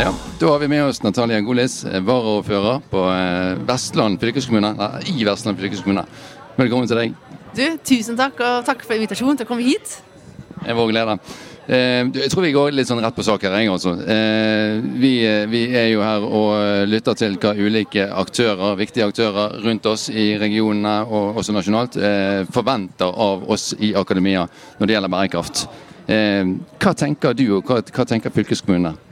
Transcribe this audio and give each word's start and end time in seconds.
Ja, 0.00 0.14
Da 0.40 0.46
har 0.46 0.58
vi 0.58 0.68
med 0.68 0.84
oss 0.84 1.02
Natalia 1.02 1.40
Golis, 1.44 1.82
varaordfører 1.84 2.78
på 2.88 3.00
eh, 3.12 3.58
Vestland 3.68 4.16
fylkeskommune. 4.22 4.70
Nei, 4.78 5.02
I 5.12 5.26
Vestland 5.28 5.58
fylkeskommune. 5.60 6.06
Velkommen 6.56 6.88
til 6.88 6.96
deg. 6.96 7.18
Du, 7.52 7.66
tusen 7.84 8.16
takk, 8.16 8.40
og 8.40 8.64
takk 8.64 8.80
for 8.86 8.96
invitasjonen 8.96 9.36
til 9.36 9.44
å 9.44 9.50
komme 9.50 9.66
hit. 9.66 9.98
Jeg 10.64 10.76
vår 10.78 10.88
glede. 10.94 11.18
Eh, 11.66 12.08
jeg 12.16 12.30
tror 12.32 12.46
vi 12.46 12.52
går 12.54 12.72
litt 12.78 12.88
sånn 12.88 13.02
rett 13.04 13.18
på 13.18 13.26
sak 13.28 13.44
her, 13.44 13.58
jeg 13.60 13.74
også. 13.74 13.92
Eh, 14.14 14.78
vi, 15.04 15.12
vi 15.52 15.62
er 15.82 15.90
jo 15.90 16.00
her 16.06 16.24
og 16.24 16.88
lytter 16.88 17.20
til 17.20 17.36
hva 17.44 17.52
ulike 17.60 18.08
aktører, 18.22 18.80
viktige 18.80 19.10
aktører 19.12 19.60
rundt 19.66 19.90
oss 19.92 20.06
i 20.08 20.30
regionene 20.40 20.96
og 21.10 21.42
også 21.44 21.58
nasjonalt 21.58 22.00
forventer 22.56 23.20
av 23.28 23.44
oss 23.52 23.74
i 23.76 23.92
akademia 24.00 24.48
når 24.80 24.86
det 24.86 24.96
gjelder 24.96 25.14
bærekraft. 25.18 25.62
Hva 26.08 26.96
tenker 27.04 27.36
du, 27.36 27.46
og 27.60 27.68
hva, 27.68 27.82
hva 27.84 28.08
tenker 28.08 28.32
fylkeskommunene? 28.40 29.09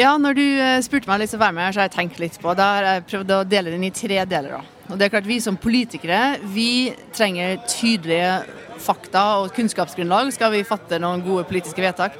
Ja, 0.00 0.14
når 0.16 0.36
du 0.38 0.44
eh, 0.46 0.78
spurte 0.80 1.10
meg 1.10 1.26
å 1.26 1.38
være 1.42 1.52
med 1.52 1.66
her, 1.66 1.74
så 1.74 1.80
har 1.82 1.88
jeg 1.90 1.92
tenkt 1.98 2.20
litt 2.22 2.36
på 2.40 2.54
har 2.56 2.86
jeg 2.86 3.02
prøvd 3.10 3.32
å 3.36 3.40
dele 3.44 3.72
den 3.74 3.82
i 3.84 3.90
tre 3.92 4.22
deler. 4.24 4.62
Og 4.88 4.94
det 4.96 5.06
er 5.06 5.12
klart 5.12 5.26
Vi 5.28 5.36
som 5.44 5.58
politikere 5.60 6.38
vi 6.54 6.94
trenger 7.12 7.58
tydelige 7.68 8.30
fakta 8.80 9.24
og 9.42 9.50
kunnskapsgrunnlag 9.52 10.30
skal 10.32 10.54
vi 10.54 10.62
fatte 10.64 10.96
noen 11.02 11.20
gode 11.26 11.44
politiske 11.50 11.84
vedtak. 11.84 12.16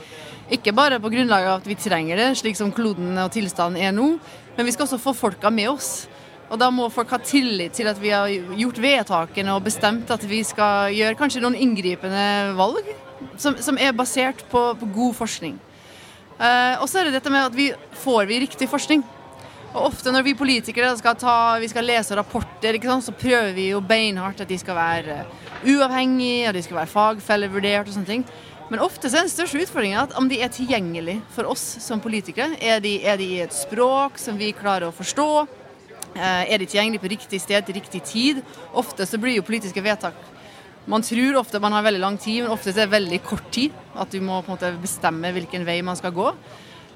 Ikke 0.53 0.75
bare 0.77 0.99
på 1.01 1.09
grunnlag 1.15 1.47
av 1.47 1.63
at 1.63 1.71
vi 1.71 1.79
trenger 1.81 2.21
det, 2.21 2.29
slik 2.43 2.59
som 2.59 2.75
kloden 2.75 3.17
og 3.17 3.33
tilstanden 3.33 3.81
er 3.81 3.97
nå, 3.97 4.11
men 4.59 4.69
vi 4.69 4.77
skal 4.77 4.85
også 4.85 5.01
få 5.01 5.17
folka 5.17 5.49
med 5.49 5.71
oss. 5.73 6.05
Og 6.51 6.61
da 6.61 6.69
må 6.75 6.91
folk 6.93 7.17
ha 7.17 7.23
tillit 7.25 7.79
til 7.79 7.89
at 7.89 8.03
vi 8.03 8.13
har 8.13 8.29
gjort 8.61 8.83
vedtakene 8.83 9.57
og 9.57 9.65
bestemt 9.71 10.13
at 10.13 10.29
vi 10.29 10.43
skal 10.45 10.93
gjøre 10.93 11.17
kanskje 11.17 11.47
noen 11.47 11.57
inngripende 11.57 12.29
valg 12.61 12.93
som, 13.41 13.57
som 13.57 13.81
er 13.81 13.97
basert 13.97 14.45
på, 14.53 14.67
på 14.77 14.93
god 15.01 15.21
forskning. 15.23 15.57
Eh, 16.41 16.77
og 16.81 16.89
så 16.89 17.01
er 17.01 17.09
det 17.09 17.19
dette 17.19 17.33
med 17.33 17.51
at 17.51 17.57
vi 17.57 17.71
får 18.01 18.29
vi 18.31 18.41
riktig 18.47 18.69
forskning. 18.73 19.05
Og 19.71 19.91
ofte 19.93 20.11
når 20.11 20.25
vi 20.27 20.39
politikere 20.39 20.91
skal, 20.99 21.15
ta, 21.21 21.35
vi 21.63 21.69
skal 21.71 21.87
lese 21.87 22.17
rapporter, 22.19 22.79
sant, 22.83 23.07
så 23.07 23.15
prøver 23.15 23.53
vi 23.55 23.69
jo 23.71 23.83
beinhardt 23.85 24.41
at 24.43 24.51
de 24.51 24.59
skal 24.59 24.79
være 24.79 25.21
uavhengige, 25.61 26.49
og 26.49 26.57
de 26.57 26.63
skal 26.65 26.81
være 26.81 26.91
fagfellevurdert 26.95 27.91
og 27.91 27.95
sånne 27.95 28.11
ting. 28.11 28.25
Men 28.71 28.83
ofte 28.83 29.11
er 29.11 29.27
den 29.27 29.31
største 29.31 29.61
utfordringen 29.65 29.99
at 29.99 30.13
om 30.19 30.29
de 30.31 30.41
er 30.43 30.51
tilgjengelige 30.55 31.23
for 31.35 31.51
oss 31.51 31.63
som 31.85 32.03
politikere. 32.03 32.57
Er 32.63 32.83
de, 32.83 32.97
er 33.03 33.19
de 33.19 33.31
i 33.37 33.41
et 33.45 33.55
språk 33.55 34.19
som 34.19 34.39
vi 34.39 34.53
klarer 34.57 34.89
å 34.89 34.95
forstå? 34.95 35.31
Eh, 36.15 36.45
er 36.51 36.59
de 36.59 36.67
tilgjengelige 36.67 37.03
på 37.05 37.13
riktig 37.13 37.43
sted 37.43 37.67
til 37.67 37.79
riktig 37.79 38.03
tid? 38.07 38.43
Ofte 38.75 39.07
så 39.07 39.19
blir 39.21 39.37
jo 39.37 39.47
politiske 39.47 39.83
vedtak 39.85 40.17
man 40.89 41.03
tror 41.05 41.37
ofte 41.43 41.61
man 41.61 41.73
har 41.77 41.85
veldig 41.85 42.01
lang 42.01 42.17
tid, 42.19 42.43
men 42.45 42.55
ofte 42.55 42.73
er 42.73 42.83
det 42.83 42.91
veldig 42.95 43.21
kort 43.27 43.51
tid. 43.53 43.77
At 43.95 44.13
du 44.13 44.21
må 44.25 44.41
på 44.41 44.51
en 44.51 44.57
måte 44.57 44.73
bestemme 44.81 45.33
hvilken 45.35 45.67
vei 45.69 45.81
man 45.85 45.99
skal 45.99 46.15
gå. 46.17 46.33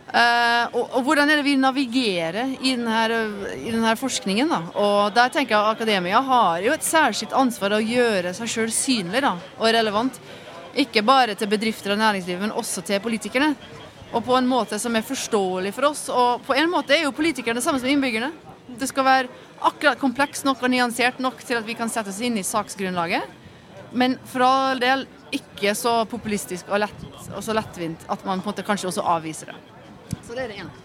Uh, 0.05 0.67
og, 0.77 0.83
og, 0.83 0.99
hvordan 1.09 1.31
er 1.33 1.41
det 1.41 1.47
vi 1.47 1.57
navigerer 1.59 2.53
i 2.61 2.75
denne, 2.77 3.23
i 3.57 3.73
denne 3.73 3.95
forskningen? 3.99 4.53
da? 4.53 4.61
Og 4.79 5.15
der 5.17 5.33
tenker 5.33 5.57
jeg 5.57 5.75
Akademia 5.75 6.21
har 6.23 6.63
jo 6.63 6.75
et 6.77 6.87
særskilt 6.87 7.35
ansvar 7.35 7.75
å 7.75 7.83
gjøre 7.83 8.35
seg 8.37 8.53
sjøl 8.53 8.71
synlig 8.75 9.25
da, 9.25 9.33
og 9.59 9.73
relevant. 9.75 10.21
Ikke 10.79 11.03
bare 11.07 11.35
til 11.39 11.51
bedrifter 11.51 11.95
og 11.95 12.01
næringsliv, 12.03 12.39
men 12.45 12.55
også 12.55 12.85
til 12.87 13.03
politikerne. 13.03 13.55
Og 14.15 14.23
på 14.23 14.37
en 14.39 14.47
måte 14.47 14.79
som 14.79 14.95
er 14.95 15.07
forståelig 15.07 15.75
for 15.75 15.91
oss. 15.91 16.07
Og 16.15 16.45
på 16.47 16.55
en 16.55 16.71
måte 16.71 16.95
er 16.95 17.09
jo 17.09 17.15
politikerne 17.15 17.59
det 17.59 17.67
samme 17.67 17.83
som 17.83 17.91
innbyggerne. 17.91 18.31
Det 18.79 18.87
skal 18.91 19.07
være 19.07 19.33
akkurat 19.67 19.99
kompleks 19.99 20.45
nok 20.47 20.63
og 20.63 20.71
nyansert 20.71 21.19
nok 21.23 21.43
til 21.43 21.59
at 21.59 21.67
vi 21.67 21.75
kan 21.79 21.91
sette 21.91 22.13
oss 22.15 22.23
inn 22.23 22.39
i 22.39 22.47
saksgrunnlaget. 22.47 23.43
Men 23.95 24.17
for 24.29 24.45
all 24.47 24.81
del 24.83 25.07
ikke 25.35 25.75
så 25.79 26.01
populistisk 26.11 26.71
og, 26.71 26.81
lett, 26.85 27.05
og 27.35 27.43
så 27.43 27.55
lettvint 27.57 28.07
at 28.11 28.25
man 28.27 28.43
på 28.43 28.51
en 28.51 28.55
måte 28.55 28.67
kanskje 28.67 28.91
også 28.91 29.05
avviser 29.17 29.53
det. 29.53 29.61
Så 30.25 30.35
det 30.35 30.47
er 30.47 30.53
det 30.53 30.65
ene. 30.65 30.81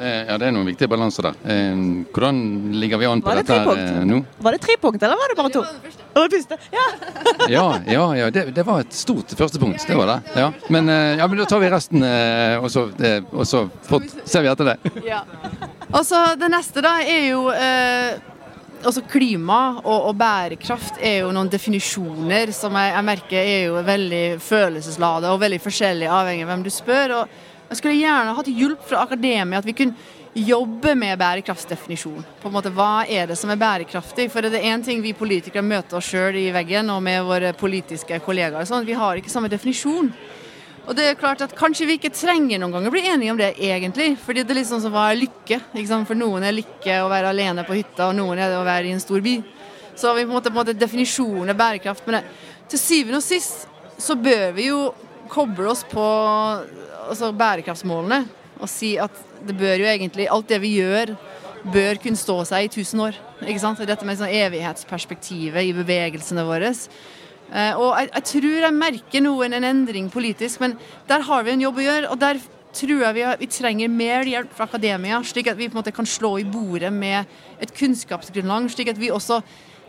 Eh, 0.00 0.24
ja, 0.30 0.38
Det 0.40 0.46
er 0.48 0.52
noen 0.56 0.68
viktige 0.70 0.88
balanser 0.88 1.28
der. 1.28 1.40
Eh, 1.44 1.80
hvordan 2.14 2.38
ligger 2.80 3.00
vi 3.00 3.08
an 3.08 3.20
på 3.20 3.34
det 3.34 3.42
dette 3.44 3.58
her, 3.58 3.82
eh, 4.00 4.04
nå? 4.08 4.22
Var 4.40 4.56
det 4.56 4.60
tre 4.64 4.76
punkt, 4.80 5.02
eller 5.02 5.20
var 5.20 5.32
det 5.32 5.36
bare 5.36 5.52
to? 5.52 5.64
Det 6.00 6.22
var 6.22 6.28
det 6.28 6.40
første. 6.40 6.58
Ja. 6.72 6.86
Ja, 7.50 7.66
ja, 7.88 8.04
ja 8.16 8.30
det, 8.30 8.42
det 8.54 8.62
var 8.66 8.80
et 8.80 8.92
stort 8.94 9.32
første 9.36 9.58
punkt. 9.60 9.84
Det 9.86 9.96
var 9.96 10.06
det. 10.06 10.18
Ja. 10.36 10.50
Men, 10.68 10.88
ja, 10.88 11.26
men 11.26 11.40
da 11.40 11.46
tar 11.48 11.60
vi 11.60 11.70
resten, 11.72 12.02
eh, 12.04 12.56
og 12.60 12.70
så, 12.72 12.86
og 13.32 13.46
så 13.48 13.64
fort, 13.88 14.08
ser 14.24 14.44
vi 14.44 14.50
etter 14.52 14.72
det. 14.72 14.76
Ja. 15.08 15.22
Og 15.90 16.04
så 16.06 16.20
det 16.38 16.50
neste 16.52 16.84
da 16.84 16.98
er 17.02 17.24
jo 17.30 17.48
eh, 17.52 18.29
altså 18.84 19.02
Klima 19.08 19.60
og, 19.80 20.08
og, 20.10 20.14
bærekraft 20.18 21.00
er 21.02 21.20
jo 21.22 21.32
noen 21.34 21.50
definisjoner 21.52 22.52
som 22.56 22.76
jeg, 22.78 22.94
jeg 22.94 23.06
merker 23.06 23.40
er 23.40 23.66
jo 23.68 23.82
veldig 23.86 24.24
følelseslade 24.44 25.30
og 25.30 25.42
veldig 25.42 25.60
forskjellig 25.62 26.08
avhengig 26.10 26.46
av 26.46 26.52
hvem 26.52 26.64
du 26.64 26.70
spør. 26.74 27.16
og 27.18 27.68
Jeg 27.70 27.80
skulle 27.80 27.98
gjerne 27.98 28.34
hatt 28.38 28.50
hjelp 28.50 28.88
fra 28.88 29.04
akademia, 29.04 29.60
at 29.60 29.68
vi 29.68 29.76
kunne 29.76 30.18
jobbe 30.34 30.94
med 30.94 31.18
bærekraftsdefinisjon. 31.18 32.24
På 32.42 32.48
en 32.48 32.54
måte, 32.54 32.70
Hva 32.70 33.04
er 33.08 33.26
det 33.26 33.38
som 33.38 33.50
er 33.50 33.58
bærekraftig? 33.58 34.28
For 34.30 34.42
det 34.42 34.54
er 34.54 34.70
én 34.70 34.84
ting 34.84 35.02
vi 35.02 35.12
politikere 35.12 35.62
møter 35.62 35.98
oss 35.98 36.10
sjøl 36.12 36.38
i 36.38 36.50
veggen 36.54 36.90
og 36.90 37.02
med 37.02 37.24
våre 37.26 37.52
politiske 37.52 38.20
kollegaer. 38.20 38.64
sånn, 38.64 38.86
Vi 38.86 38.92
har 38.92 39.16
ikke 39.16 39.30
samme 39.30 39.50
definisjon. 39.50 40.12
Og 40.88 40.96
det 40.96 41.06
er 41.06 41.18
klart 41.18 41.42
at 41.44 41.54
Kanskje 41.56 41.86
vi 41.88 41.98
ikke 41.98 42.12
trenger 42.14 42.60
noen 42.60 42.72
gang 42.74 42.88
å 42.88 42.92
bli 42.94 43.02
enige 43.06 43.34
om 43.34 43.40
det, 43.40 43.52
egentlig. 43.60 44.14
Fordi 44.22 44.44
det 44.44 44.54
er 44.54 44.60
litt 44.62 44.70
sånn 44.70 44.82
som 44.84 44.94
hva 44.94 45.10
er 45.10 45.20
lykke? 45.20 45.60
For 46.08 46.18
noen 46.18 46.46
er 46.46 46.56
lykke 46.56 47.00
å 47.04 47.10
være 47.12 47.32
alene 47.34 47.66
på 47.68 47.76
hytta, 47.78 48.08
og 48.08 48.16
noen 48.18 48.38
er 48.38 48.52
det 48.52 48.58
å 48.60 48.66
være 48.66 48.90
i 48.90 48.94
en 48.96 49.02
stor 49.02 49.22
by. 49.24 49.36
Så 49.94 50.14
vi 50.16 50.24
på 50.24 50.38
en 50.38 50.54
måte, 50.56 50.74
definisjonen 50.74 51.52
av 51.52 51.58
bærekraft. 51.60 52.06
Men 52.08 52.24
til 52.70 52.80
syvende 52.80 53.20
og 53.20 53.26
sist 53.26 53.66
så 54.00 54.16
bør 54.16 54.54
vi 54.56 54.70
jo 54.70 54.90
koble 55.30 55.68
oss 55.70 55.84
på 55.86 56.04
altså, 57.10 57.30
bærekraftsmålene 57.36 58.24
og 58.60 58.68
si 58.68 58.94
at 59.00 59.14
det 59.46 59.54
bør 59.56 59.80
jo 59.80 59.88
egentlig 59.88 60.26
Alt 60.28 60.50
det 60.50 60.58
vi 60.60 60.74
gjør, 60.80 61.14
bør 61.72 62.00
kunne 62.02 62.18
stå 62.18 62.36
seg 62.48 62.66
i 62.66 62.72
tusen 62.72 63.00
år. 63.04 63.16
Ikke 63.44 63.62
sant? 63.62 63.80
Dette 63.88 64.06
med 64.08 64.18
sånn 64.20 64.32
evighetsperspektivet 64.32 65.64
i 65.64 65.72
bevegelsene 65.76 66.44
våre. 66.48 66.72
Uh, 67.50 67.74
og 67.80 67.88
jeg, 67.98 68.10
jeg, 68.14 68.24
tror 68.30 68.64
jeg 68.64 68.78
merker 68.78 69.24
noen 69.24 69.56
en 69.58 69.66
endring 69.66 70.10
politisk, 70.12 70.60
men 70.62 70.76
der 71.08 71.24
har 71.26 71.46
vi 71.46 71.54
en 71.54 71.64
jobb 71.66 71.80
å 71.80 71.86
gjøre. 71.86 72.10
Og 72.12 72.20
der 72.20 72.38
tror 72.76 73.02
jeg 73.02 73.16
vi, 73.16 73.24
vi 73.40 73.48
trenger 73.50 73.90
mer 73.90 74.28
hjelp 74.28 74.52
fra 74.54 74.68
akademia, 74.68 75.18
slik 75.26 75.50
at 75.50 75.58
vi 75.58 75.66
på 75.68 75.74
en 75.74 75.80
måte 75.80 75.94
kan 75.94 76.06
slå 76.06 76.36
i 76.38 76.46
bordet 76.46 76.92
med 76.94 77.26
et 77.60 77.74
kunnskapsgrunnlag. 77.74 78.70
Slik 78.70 78.92
at 78.92 79.00
vi 79.00 79.10
også 79.10 79.40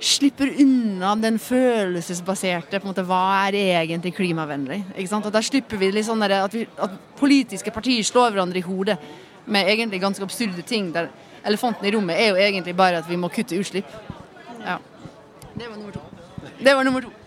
slipper 0.01 0.49
unna 0.63 1.13
den 1.21 1.37
følelsesbaserte 1.39 2.79
på 2.79 2.87
en 2.87 2.91
måte, 2.91 3.05
Hva 3.05 3.47
er 3.47 3.57
egentlig 3.83 4.15
klimavennlig? 4.17 4.81
Ikke 4.95 5.11
sant? 5.11 5.27
Og 5.29 5.33
Der 5.33 5.45
slipper 5.45 5.77
vi 5.77 5.91
litt 5.93 6.07
sånn 6.09 6.25
at, 6.25 6.53
vi, 6.53 6.65
at 6.81 6.95
politiske 7.19 7.73
partier 7.73 8.01
slår 8.03 8.33
hverandre 8.33 8.57
i 8.57 8.65
hodet 8.65 8.97
med 9.45 9.69
egentlig 9.69 10.01
ganske 10.01 10.23
absurde 10.25 10.65
ting. 10.65 10.91
der 10.93 11.09
Elefanten 11.45 11.85
i 11.85 11.91
rommet 11.93 12.17
er 12.17 12.29
jo 12.29 12.35
egentlig 12.35 12.75
bare 12.77 12.97
at 13.01 13.09
vi 13.09 13.17
må 13.17 13.29
kutte 13.29 13.57
utslipp. 13.57 13.85
Ja. 14.65 14.77
Det 15.55 15.69
var 15.69 15.77
nummer 15.77 15.91
to. 15.91 16.20
Det 16.59 16.73
var 16.73 16.83
nummer 16.83 17.01
to. 17.01 17.09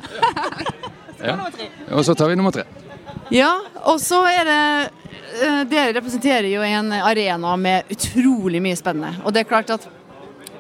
Ja. 1.25 1.39
Og 1.95 2.05
så 2.05 2.13
tar 2.15 2.29
vi 2.29 2.37
nummer 2.37 2.53
tre. 2.53 2.67
Ja, 3.33 3.55
og 3.89 4.01
så 4.03 4.19
er 4.29 4.45
det 4.45 4.65
eh, 5.41 5.61
Dere 5.71 5.95
representerer 5.97 6.49
jo 6.51 6.65
en 6.67 6.93
arena 6.93 7.55
med 7.57 7.89
utrolig 7.95 8.61
mye 8.61 8.77
spennende. 8.77 9.23
Og 9.25 9.33
det 9.33 9.45
er 9.45 9.49
klart 9.49 9.73
at 9.73 9.87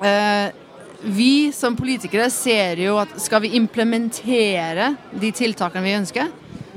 eh, 0.00 0.54
vi 1.04 1.52
som 1.52 1.76
politikere 1.76 2.30
ser 2.32 2.80
jo 2.80 2.96
at 3.02 3.12
skal 3.20 3.44
vi 3.44 3.52
implementere 3.58 4.94
de 5.12 5.32
tiltakene 5.36 5.84
vi 5.84 5.96
ønsker, 5.98 6.30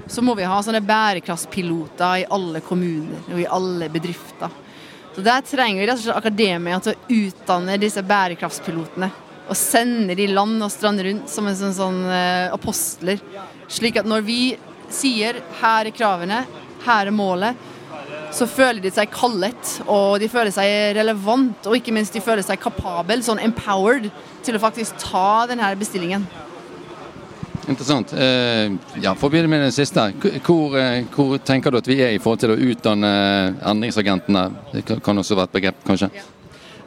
så 0.08 0.24
må 0.24 0.36
vi 0.36 0.48
ha 0.48 0.58
sånne 0.64 0.84
bærekraftspiloter 0.84 2.24
i 2.24 2.28
alle 2.32 2.60
kommuner 2.64 3.24
og 3.32 3.40
i 3.40 3.48
alle 3.48 3.88
bedrifter. 3.92 4.52
Så 5.16 5.24
Der 5.24 5.42
trenger 5.42 5.82
vi 5.82 5.88
rett 5.88 5.98
og 5.98 6.04
slett 6.04 6.20
akademia 6.20 6.82
til 6.84 6.94
å 6.94 7.22
utdanne 7.22 7.80
disse 7.82 8.04
bærekraftspilotene 8.06 9.10
og 9.48 9.58
sender 9.58 10.18
de 10.18 10.28
land 10.32 10.62
og 10.64 10.72
strand 10.72 11.04
rundt 11.06 11.32
som 11.32 11.48
en 11.48 11.58
sånn, 11.58 11.76
sånn 11.76 12.02
uh, 12.08 12.54
apostler. 12.56 13.22
Slik 13.72 14.00
at 14.00 14.08
når 14.08 14.26
vi 14.28 14.42
sier 14.94 15.42
'her 15.60 15.88
er 15.88 15.96
kravene, 15.96 16.46
her 16.86 17.08
er 17.08 17.16
målet', 17.16 17.56
så 18.32 18.48
føler 18.48 18.82
de 18.84 18.92
seg 18.92 19.12
kallet, 19.12 19.78
og 19.88 20.20
de 20.20 20.28
føler 20.32 20.52
seg 20.52 20.96
relevant, 20.98 21.68
og 21.68 21.78
ikke 21.78 21.94
minst 21.96 22.14
de 22.14 22.24
føler 22.24 22.44
seg 22.44 22.60
kapabel, 22.60 23.24
sånn 23.24 23.40
empowered, 23.40 24.12
til 24.44 24.56
å 24.56 24.62
faktisk 24.62 25.00
ta 25.00 25.48
denne 25.48 25.72
bestillingen. 25.80 26.28
Interessant. 27.68 28.14
Uh, 28.16 28.78
ja, 29.04 29.12
For 29.14 29.28
å 29.28 29.32
begynne 29.32 29.52
med 29.52 29.66
den 29.66 29.76
siste. 29.76 30.06
Hvor, 30.46 30.78
uh, 30.78 31.04
hvor, 31.12 31.36
tenker 31.44 31.72
du 31.72 31.82
at 31.82 31.90
vi 31.90 32.00
er 32.00 32.16
i 32.16 32.22
forhold 32.24 32.40
til 32.40 32.54
å 32.54 32.60
utdanne 32.72 33.12
endringsagentene? 33.60 34.44
Det 34.72 34.86
kan 35.04 35.20
også 35.20 35.36
være 35.36 35.52
et 35.52 35.58
begrep, 35.58 35.84
kanskje? 35.88 36.12
Ja. 36.16 36.24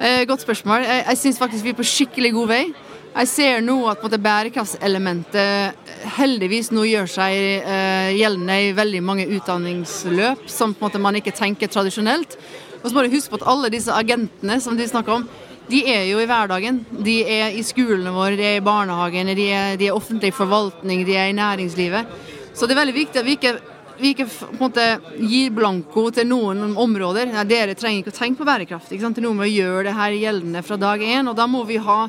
Eh, 0.00 0.22
godt 0.24 0.40
spørsmål. 0.40 0.80
Jeg, 0.80 1.04
jeg 1.08 1.18
syns 1.20 1.38
faktisk 1.38 1.64
vi 1.64 1.72
er 1.74 1.76
på 1.76 1.84
skikkelig 1.84 2.30
god 2.32 2.48
vei. 2.48 2.62
Jeg 3.10 3.28
ser 3.28 3.58
nå 3.60 3.74
at 3.90 4.00
måte, 4.00 4.16
bærekraftselementet 4.22 5.90
heldigvis 6.16 6.70
nå 6.72 6.86
gjør 6.88 7.10
seg 7.18 7.36
eh, 7.36 8.08
gjeldende 8.16 8.56
i 8.64 8.70
veldig 8.78 9.02
mange 9.04 9.26
utdanningsløp 9.36 10.46
som 10.48 10.72
måte 10.80 11.02
man 11.02 11.18
ikke 11.20 11.34
tenker 11.36 11.68
tradisjonelt. 11.68 12.38
Og 12.80 12.86
så 12.88 12.94
må 12.96 13.04
du 13.04 13.12
huske 13.12 13.34
på 13.34 13.42
at 13.42 13.46
alle 13.52 13.68
disse 13.74 13.92
agentene 13.92 14.56
som 14.64 14.78
de 14.78 14.88
snakker 14.88 15.18
om, 15.18 15.28
de 15.68 15.82
er 15.84 16.06
jo 16.08 16.22
i 16.22 16.28
hverdagen. 16.30 16.80
De 17.04 17.18
er 17.20 17.52
i 17.60 17.66
skolene 17.66 18.14
våre, 18.16 18.38
de 18.40 18.46
er 18.54 18.56
i 18.62 18.64
barnehagene, 18.64 19.36
de 19.36 19.50
er, 19.52 19.76
er 19.76 19.92
offentlig 19.92 20.32
forvaltning, 20.32 21.04
de 21.04 21.18
er 21.20 21.28
i 21.28 21.36
næringslivet. 21.36 22.08
Så 22.56 22.64
det 22.64 22.72
er 22.72 22.80
veldig 22.86 22.96
viktig 22.96 23.20
at 23.20 23.28
vi 23.28 23.36
ikke, 23.36 23.58
vi 24.02 24.14
ikke 24.14 24.26
på 24.30 24.48
en 24.50 24.60
måte 24.60 24.86
gir 25.18 25.52
blanko 25.54 26.06
til 26.14 26.28
noen 26.30 26.74
områder. 26.80 27.32
Ja, 27.34 27.44
dere 27.48 27.76
trenger 27.78 28.02
ikke 28.02 28.14
å 28.14 28.18
tenke 28.18 28.40
på 28.40 28.48
bærekraft. 28.48 28.90
Ikke 28.90 29.04
sant? 29.06 29.18
Det 29.18 29.22
er 29.24 29.28
noe 29.28 29.38
med 29.38 29.48
å 29.48 29.52
gjøre 29.52 29.86
det 29.88 29.96
her 29.98 30.16
gjeldende 30.18 30.64
fra 30.66 30.80
dag 30.80 31.04
én. 31.04 31.30
Og 31.30 31.38
da 31.38 31.46
må 31.50 31.62
vi 31.68 31.78
ha 31.82 32.00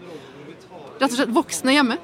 rett 1.02 1.12
og 1.12 1.18
slett 1.18 1.36
voksne 1.36 1.78
hjemme 1.78 2.00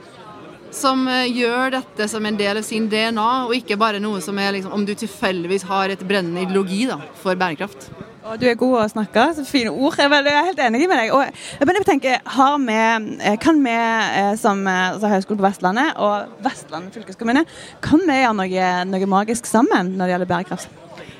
som 0.73 1.07
eh, 1.07 1.29
gjør 1.31 1.77
dette 1.77 2.07
som 2.11 2.25
en 2.25 2.37
del 2.37 2.59
av 2.59 2.65
sin 2.65 2.89
DNA, 2.91 3.29
og 3.47 3.55
ikke 3.55 3.79
bare 3.79 4.01
noe 4.03 4.21
som 4.23 4.37
er 4.41 4.57
liksom, 4.57 4.73
om 4.75 4.85
du 4.85 4.93
tilfeldigvis 4.97 5.67
har 5.69 5.93
et 5.93 6.03
brennende 6.07 6.43
ideologi 6.43 6.85
da, 6.89 6.99
for 7.21 7.39
bærekraft. 7.39 7.89
Du 8.35 8.43
er 8.43 8.57
god 8.59 8.73
å 8.81 8.87
snakke. 8.91 9.23
så 9.37 9.45
Fine 9.47 9.71
ord. 9.71 9.95
Jeg 9.95 10.11
er 10.11 10.49
helt 10.49 10.59
enig 10.59 10.83
med 10.89 10.99
deg. 10.99 11.13
Og 11.15 11.23
jeg 11.23 11.85
tenker, 11.87 12.19
vi, 12.65 12.75
eh, 13.23 13.37
Kan 13.39 13.63
vi 13.63 13.71
eh, 13.71 14.35
som 14.35 14.65
altså 14.67 15.07
Høgskolen 15.07 15.39
på 15.39 15.47
Vestlandet 15.47 15.95
og 15.95 16.43
Vestland 16.43 16.91
fylkeskommune 16.91 17.45
kan 17.81 18.03
vi 18.03 18.19
gjøre 18.19 18.35
noe, 18.35 18.67
noe 18.91 19.07
magisk 19.07 19.47
sammen 19.47 19.93
når 19.95 20.03
det 20.03 20.13
gjelder 20.15 20.31
bærekraft? 20.33 20.69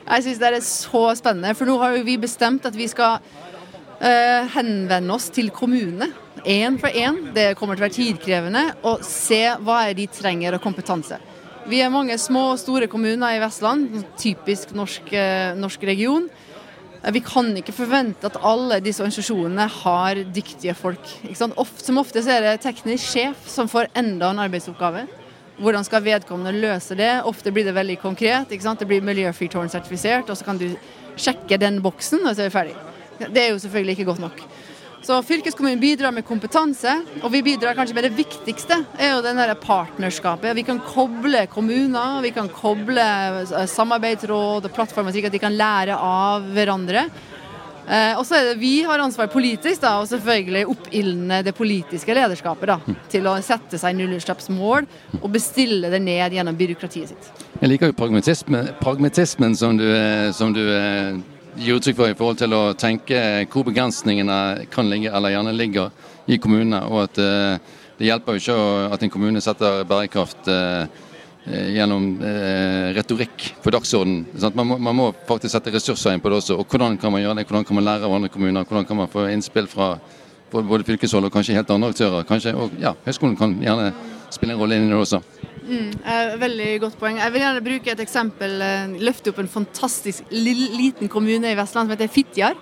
Jeg 0.07 0.24
syns 0.24 0.39
det 0.42 0.50
er 0.51 0.59
så 0.65 1.04
spennende. 1.15 1.56
For 1.56 1.69
nå 1.69 1.77
har 1.80 1.95
vi 2.04 2.18
bestemt 2.19 2.68
at 2.68 2.75
vi 2.75 2.89
skal 2.92 3.21
uh, 3.21 4.44
henvende 4.57 5.15
oss 5.15 5.30
til 5.31 5.51
kommunene 5.56 6.10
én 6.44 6.77
for 6.80 6.92
én. 6.92 7.31
Det 7.36 7.53
kommer 7.60 7.75
til 7.75 7.86
å 7.86 7.88
være 7.88 7.98
tidkrevende. 7.98 8.65
Og 8.88 9.03
se 9.07 9.42
hva 9.63 9.86
er 9.88 9.95
de 9.98 10.07
trenger 10.12 10.56
av 10.57 10.63
kompetanse. 10.63 11.19
Vi 11.68 11.81
er 11.83 11.92
mange 11.92 12.15
små 12.19 12.53
og 12.53 12.62
store 12.62 12.88
kommuner 12.88 13.36
i 13.36 13.42
Vestland, 13.44 13.89
typisk 14.19 14.71
norsk, 14.75 15.12
eh, 15.12 15.56
norsk 15.60 15.81
region. 15.83 16.30
Vi 17.14 17.22
kan 17.24 17.52
ikke 17.60 17.76
forvente 17.76 18.28
at 18.28 18.40
alle 18.42 18.80
disse 18.84 19.04
organisasjonene 19.04 19.68
har 19.84 20.24
dyktige 20.34 20.74
folk. 20.76 21.06
Som 21.38 21.54
ofte 22.02 22.24
så 22.24 22.34
er 22.34 22.46
det 22.46 22.56
teknisk 22.66 23.14
sjef 23.14 23.48
som 23.50 23.70
får 23.72 23.92
enda 23.98 24.32
en 24.34 24.42
arbeidsoppgave. 24.44 25.06
Hvordan 25.58 25.86
skal 25.86 26.04
vedkommende 26.06 26.54
løse 26.58 26.98
det? 26.98 27.12
Ofte 27.26 27.54
blir 27.54 27.66
det 27.66 27.76
veldig 27.78 28.00
konkret. 28.02 28.50
Det 28.50 28.88
blir 28.88 29.06
miljøfyrtårn-sertifisert, 29.06 30.30
og 30.30 30.38
så 30.38 30.46
kan 30.46 30.60
du 30.62 30.68
sjekke 31.18 31.58
den 31.58 31.82
boksen, 31.82 32.26
og 32.26 32.36
så 32.36 32.46
er 32.46 32.52
vi 32.52 32.58
ferdig. 32.58 32.76
Det 33.18 33.42
er 33.42 33.50
jo 33.54 33.60
selvfølgelig 33.60 33.98
ikke 33.98 34.12
godt 34.12 34.22
nok. 34.22 34.44
Så 35.07 35.21
fylkeskommunen 35.24 35.80
bidrar 35.80 36.12
med 36.12 36.25
kompetanse, 36.27 36.92
og 37.24 37.31
vi 37.31 37.39
bidrar 37.39 37.77
kanskje 37.77 37.95
med 37.95 38.04
det 38.09 38.18
viktigste, 38.18 38.75
er 39.00 39.13
jo 39.13 39.21
det 39.24 39.54
partnerskapet. 39.63 40.51
Vi 40.57 40.65
kan 40.68 40.81
koble 40.83 41.45
kommuner, 41.48 42.18
vi 42.25 42.33
kan 42.36 42.50
koble 42.51 43.06
eh, 43.45 43.62
samarbeidsråd 43.71 44.68
og 44.68 44.75
plattformer 44.75 45.15
slik 45.15 45.30
at 45.30 45.31
de 45.31 45.39
kan 45.39 45.56
lære 45.56 45.95
av 45.95 46.50
hverandre. 46.51 47.06
Eh, 47.88 48.19
og 48.19 48.25
så 48.27 48.36
er 48.36 48.50
det 48.50 48.57
vi 48.59 48.81
har 48.83 49.00
ansvar 49.00 49.31
politisk, 49.31 49.80
da, 49.86 49.94
og 50.01 50.12
selvfølgelig 50.12 50.65
oppildne 50.75 51.39
det 51.48 51.56
politiske 51.56 52.19
lederskapet 52.19 52.74
da, 52.74 52.98
til 53.07 53.31
å 53.31 53.38
sette 53.39 53.80
seg 53.80 53.95
nullutslippsmål 54.01 54.92
og 55.21 55.31
bestille 55.31 55.88
det 55.94 56.03
ned 56.03 56.36
gjennom 56.36 56.60
byråkratiet 56.60 57.15
sitt. 57.15 57.31
Jeg 57.62 57.71
liker 57.71 57.94
jo 57.94 58.00
pragmatisme, 58.03 58.65
pragmatismen 58.83 59.56
som 59.56 59.80
du, 59.80 59.88
eh, 59.88 60.36
som 60.36 60.51
du 60.51 60.65
gir 61.57 61.77
uttrykk 61.77 61.98
for 61.98 62.12
i 62.12 62.15
forhold 62.18 62.39
til 62.39 62.54
å 62.56 62.62
tenke 62.77 63.19
hvor 63.51 63.65
begrensningene 63.68 64.68
kan 64.74 64.88
ligge, 64.89 65.12
eller 65.12 65.33
gjerne 65.33 65.56
ligger 65.56 65.92
i 66.27 66.38
kommunene. 66.42 66.83
Og 66.92 67.04
at 67.07 67.19
uh, 67.21 67.75
det 67.98 68.09
hjelper 68.09 68.38
jo 68.38 68.44
ikke 68.44 68.94
at 68.95 69.04
en 69.04 69.13
kommune 69.13 69.42
setter 69.44 69.83
bærekraft 69.89 70.50
uh, 70.51 70.86
gjennom 71.48 72.09
uh, 72.21 72.94
retorikk 72.98 73.50
på 73.63 73.74
dagsordenen. 73.74 74.27
Man 74.57 74.95
må, 74.98 75.09
faktisk 75.30 75.56
sette 75.56 75.74
ressurser 75.74 76.13
inn 76.13 76.24
på 76.24 76.31
det 76.31 76.42
også. 76.42 76.59
Og 76.59 76.68
hvordan 76.69 77.00
kan 77.01 77.13
man 77.13 77.24
gjøre 77.24 77.39
det? 77.39 77.48
Hvordan 77.50 77.68
kan 77.68 77.80
man 77.80 77.88
lære 77.88 78.07
av 78.07 78.18
andre 78.19 78.31
kommuner? 78.33 78.68
Hvordan 78.68 78.88
kan 78.88 79.01
man 79.01 79.12
få 79.12 79.27
innspill 79.31 79.69
fra 79.71 79.95
både 80.51 80.86
fylkeshold 80.88 81.27
og 81.27 81.33
kanskje 81.33 81.57
helt 81.57 81.74
andre 81.74 81.92
aktører? 81.95 82.27
Kanskje, 82.27 82.56
og 82.56 82.77
ja, 82.81 82.94
Høgskolen 83.07 83.38
kan 83.39 83.57
gjerne 83.63 83.92
spille 84.33 84.53
en 84.53 84.62
rolle 84.62 84.77
inn 84.77 84.89
i 84.89 84.94
det 84.94 85.00
også. 85.00 85.24
Mm, 85.68 85.90
veldig 86.40 86.68
godt 86.80 86.96
poeng. 87.00 87.18
Jeg 87.19 87.34
vil 87.34 87.44
gjerne 87.44 87.64
bruke 87.66 87.92
et 87.92 88.04
eksempel. 88.04 88.54
Eh, 88.64 88.94
løfte 89.04 89.34
opp 89.34 89.42
en 89.44 89.50
fantastisk 89.52 90.30
liten 90.31 91.12
kommune 91.12 91.52
i 91.52 91.58
Vestland 91.60 91.90
som 91.90 91.96
heter 91.96 92.12
Fitjar. 92.12 92.56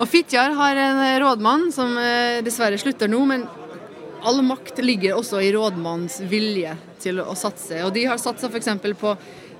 Og 0.00 0.08
Fitjar 0.08 0.56
har 0.56 0.80
en 0.80 1.02
rådmann 1.20 1.68
som 1.74 1.92
eh, 2.00 2.40
dessverre 2.44 2.80
slutter 2.80 3.12
nå, 3.12 3.20
men 3.28 3.44
all 4.24 4.40
makt 4.46 4.80
ligger 4.80 5.18
også 5.18 5.42
i 5.44 5.52
rådmannens 5.52 6.22
vilje 6.30 6.72
til 7.02 7.20
å 7.20 7.36
satse. 7.36 7.82
Og 7.84 7.92
de 7.92 8.06
har 8.08 8.20
satsa 8.22 8.48
f.eks. 8.48 8.72
på 8.98 9.14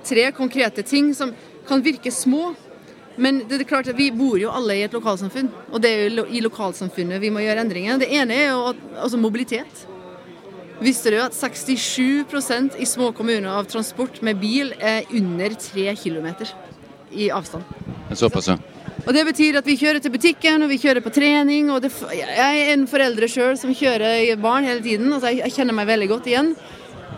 tre 0.07 0.31
konkrete 0.33 0.83
ting 0.89 1.13
som 1.15 1.35
kan 1.69 1.85
virke 1.85 2.11
små. 2.15 2.55
Men 3.21 3.43
det 3.45 3.61
er 3.61 3.69
klart 3.69 3.93
at 3.93 3.99
vi 3.99 4.09
bor 4.15 4.39
jo 4.41 4.49
alle 4.49 4.79
i 4.79 4.85
et 4.87 4.95
lokalsamfunn, 4.97 5.51
og 5.69 5.83
det 5.85 5.91
er 5.93 6.05
jo 6.09 6.25
i 6.33 6.41
lokalsamfunnet 6.41 7.21
vi 7.21 7.29
må 7.35 7.43
gjøre 7.45 7.67
endringer. 7.67 8.01
Det 8.01 8.09
ene 8.09 8.39
er 8.39 8.55
jo 8.55 8.71
altså 8.97 9.21
mobilitet. 9.21 9.85
Visste 10.83 11.13
du 11.15 11.19
at 11.23 11.35
67% 11.37 12.77
i 12.83 12.87
små 12.87 13.13
kommuner 13.15 13.53
av 13.55 13.69
transport 13.71 14.17
med 14.27 14.41
bil 14.43 14.73
er 14.83 15.07
under 15.15 15.55
3 15.55 15.93
km 15.95 16.27
i 17.15 17.29
avstand? 17.31 17.63
Såpass, 18.19 18.49
ja. 18.49 18.57
Og 19.07 19.15
Det 19.15 19.23
betyr 19.29 19.59
at 19.61 19.67
vi 19.67 19.77
kjører 19.79 20.03
til 20.03 20.13
butikken 20.15 20.63
og 20.63 20.71
vi 20.73 20.81
kjører 20.83 21.05
på 21.05 21.13
trening. 21.15 21.71
og 21.71 21.83
det, 21.83 21.93
Jeg 22.11 22.59
er 22.67 22.73
en 22.73 22.87
foreldre 22.87 23.29
sjøl 23.29 23.57
som 23.59 23.75
kjører 23.75 24.35
barn 24.43 24.65
hele 24.65 24.83
tiden, 24.83 25.13
altså 25.13 25.31
jeg, 25.31 25.45
jeg 25.47 25.53
kjenner 25.53 25.75
meg 25.75 25.87
veldig 25.87 26.09
godt 26.09 26.27
igjen. 26.27 26.55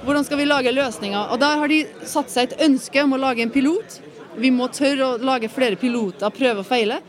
Hvordan 0.05 0.25
skal 0.25 0.38
vi 0.38 0.44
lage 0.44 0.72
løsninger? 0.72 1.32
Og 1.32 1.40
Der 1.40 1.58
har 1.58 1.69
de 1.69 1.87
satt 2.05 2.31
seg 2.31 2.52
et 2.52 2.64
ønske 2.69 3.02
om 3.02 3.17
å 3.17 3.20
lage 3.20 3.43
en 3.43 3.50
pilot. 3.50 4.00
Vi 4.37 4.50
må 4.50 4.69
tørre 4.69 5.14
å 5.14 5.19
lage 5.19 5.49
flere 5.49 5.76
piloter, 5.81 6.28
prøve 6.28 6.60
og 6.60 6.69
feile. 6.69 7.00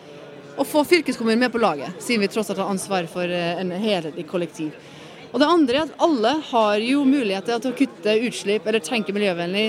Og 0.55 0.67
få 0.67 0.85
fylkeskommunen 0.87 1.39
med 1.39 1.51
på 1.51 1.59
laget, 1.59 1.99
siden 1.99 2.23
vi 2.23 2.31
tross 2.31 2.49
alt 2.49 2.61
har 2.63 2.71
ansvar 2.71 3.09
for 3.11 3.27
eh, 3.27 3.59
en 3.59 3.73
helhetlig 3.75 4.23
kollektiv. 4.29 4.71
Og 5.35 5.41
det 5.41 5.47
andre 5.51 5.75
er 5.75 5.89
at 5.89 5.97
alle 5.99 6.29
har 6.47 6.79
jo 6.79 7.01
muligheter 7.03 7.59
til 7.59 7.73
å 7.73 7.75
kutte 7.75 8.13
utslipp 8.23 8.67
eller 8.69 8.79
tenke 8.79 9.11
miljøvennlig 9.11 9.65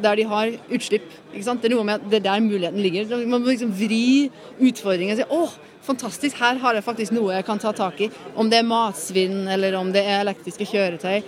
der 0.00 0.16
de 0.16 0.24
har 0.30 0.54
utslipp. 0.72 1.10
Ikke 1.34 1.44
sant? 1.44 1.60
Det 1.60 1.68
er 1.68 1.74
noe 1.74 1.84
med 1.84 2.00
at 2.00 2.06
det 2.08 2.22
er 2.22 2.24
der 2.30 2.46
muligheten 2.46 2.80
ligger. 2.80 3.12
Man 3.28 3.44
må 3.44 3.50
liksom 3.50 3.74
vri 3.76 4.30
utfordringen 4.56 5.18
og 5.18 5.20
si 5.20 5.28
åh, 5.36 5.58
fantastisk, 5.84 6.40
her 6.40 6.56
har 6.64 6.78
jeg 6.78 6.86
faktisk 6.86 7.12
noe 7.12 7.36
jeg 7.36 7.44
kan 7.44 7.60
ta 7.60 7.74
tak 7.76 8.00
i. 8.06 8.08
Om 8.32 8.48
det 8.48 8.62
er 8.62 8.68
matsvinn 8.72 9.44
eller 9.52 9.76
om 9.76 9.92
det 9.92 10.06
er 10.06 10.22
elektriske 10.22 10.70
kjøretøy. 10.72 11.20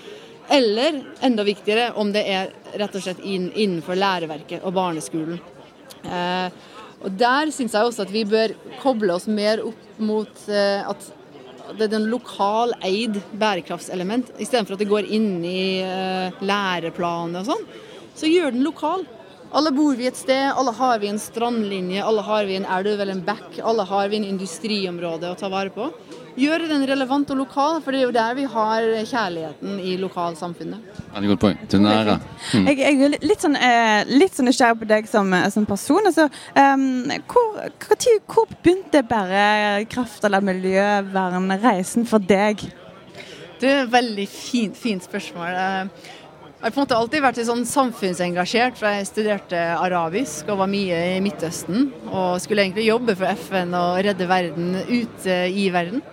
Eller 0.57 1.03
enda 1.21 1.45
viktigere, 1.45 1.93
om 2.01 2.09
det 2.15 2.25
er 2.33 2.51
rett 2.81 2.97
og 2.97 3.05
slett 3.05 3.21
innenfor 3.21 4.01
læreverket 4.01 4.65
og 4.65 4.73
barneskolen. 4.81 5.37
Eh, 6.09 6.63
og 7.03 7.19
Der 7.21 7.53
syns 7.53 7.77
jeg 7.77 7.85
også 7.85 8.07
at 8.07 8.15
vi 8.15 8.25
bør 8.25 8.57
koble 8.81 9.13
oss 9.13 9.29
mer 9.29 9.61
opp 9.69 10.01
mot 10.01 10.49
eh, 10.49 10.89
at 10.89 11.13
det 11.79 11.89
er 11.89 11.99
en 11.99 12.11
lokal 12.13 12.75
eid 12.85 13.19
bærekraftselement. 13.41 14.33
Istedenfor 14.43 14.77
at 14.77 14.83
det 14.83 14.91
går 14.91 15.09
inn 15.09 15.43
i 15.47 15.83
uh, 15.85 16.45
læreplaner 16.45 17.43
og 17.43 17.51
sånn, 17.53 17.67
så 18.19 18.31
gjør 18.31 18.55
den 18.55 18.67
lokal. 18.67 19.07
Alle 19.53 19.73
bor 19.77 19.97
vi 19.99 20.07
et 20.09 20.17
sted, 20.17 20.47
alle 20.57 20.73
har 20.79 21.01
vi 21.03 21.11
en 21.11 21.21
strandlinje, 21.21 22.01
alle 22.01 22.25
har 22.25 22.47
vi 22.49 22.57
en 22.57 22.69
elv 22.79 22.95
eller 22.95 23.13
en 23.13 23.25
bekk, 23.27 23.61
alle 23.61 23.85
har 23.89 24.09
vi 24.09 24.21
en 24.21 24.29
industriområde 24.31 25.29
å 25.29 25.37
ta 25.37 25.51
vare 25.53 25.73
på 25.75 25.91
gjøre 26.39 26.69
den 26.71 26.85
relevant 26.89 27.31
og 27.33 27.41
lokal, 27.43 27.81
for 27.83 27.93
det 27.93 28.01
er 28.01 28.07
jo 28.07 28.15
der 28.15 28.37
vi 28.39 28.47
har 28.49 28.87
kjærligheten 29.09 29.81
i 29.83 29.97
lokalsamfunnet. 30.01 31.01
Veldig 31.13 31.33
godt 31.33 31.43
poeng. 31.45 31.59
Til 31.69 31.83
nære. 31.85 32.19
Mm. 32.53 32.69
Jeg, 32.71 32.79
jeg, 32.81 33.01
er 33.09 33.27
litt 33.27 33.45
sånn, 33.45 33.59
eh, 33.59 34.13
litt 34.13 34.37
sånn 34.37 34.49
nysgjerrig 34.49 34.81
på 34.83 34.89
deg 34.95 35.11
som, 35.11 35.33
eh, 35.37 35.49
som 35.53 35.67
person. 35.69 36.09
Altså, 36.09 36.29
um, 36.57 36.87
hvor, 37.29 37.61
hvor, 37.85 38.09
hvor, 38.33 38.57
begynte 38.63 39.05
bærekraft- 39.09 40.25
eller 40.29 40.45
miljøvernreisen 40.49 42.09
for 42.09 42.23
deg? 42.23 42.65
Det 43.61 43.71
er 43.71 43.85
et 43.85 43.93
veldig 43.93 44.27
fint, 44.27 44.77
fint 44.77 45.05
spørsmål. 45.05 45.53
Eh, 45.53 46.11
jeg 46.63 46.69
har 46.69 46.75
på 46.77 46.79
en 46.79 46.85
måte 46.85 46.95
alltid 46.95 47.23
vært 47.25 47.39
sånn 47.43 47.65
samfunnsengasjert, 47.67 48.77
for 48.79 48.87
jeg 48.87 49.07
studerte 49.09 49.59
arabisk 49.75 50.47
og 50.53 50.61
var 50.61 50.69
mye 50.71 51.01
i 51.17 51.21
Midtøsten. 51.25 51.89
Og 52.07 52.39
skulle 52.39 52.63
egentlig 52.63 52.85
jobbe 52.87 53.17
for 53.19 53.35
FN 53.35 53.75
og 53.75 53.99
redde 54.07 54.29
verden 54.31 54.77
ute 54.87 55.39
i 55.51 55.65
verden. 55.75 56.05